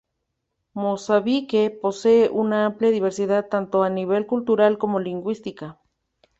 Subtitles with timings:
[0.73, 5.77] Mozambique posee una amplia diversidad tanto a nivel cultural como lingüística.